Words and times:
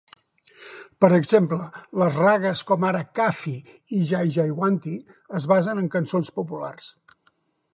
Per 1.03 1.09
exemple, 1.17 1.59
les 2.03 2.17
ragues 2.21 2.63
com 2.71 2.87
ara 2.91 3.01
Kafi 3.19 3.53
i 3.99 4.01
Jaijaiwanti 4.13 4.95
es 5.41 5.47
basen 5.53 5.83
en 5.83 5.91
cançons 5.99 6.33
populars. 6.41 6.91